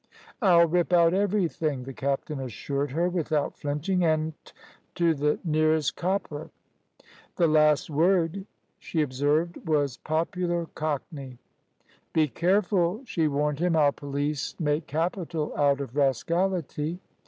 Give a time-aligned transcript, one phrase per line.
[0.41, 6.49] "I'll rip out everything" the captain assured her without flinching; "an' t' th' nearest copper"
[7.35, 8.47] the last word,
[8.79, 11.37] she observed, was popular cockney.
[12.13, 16.99] "Be careful," she warned him; "our police make capital out of rascality."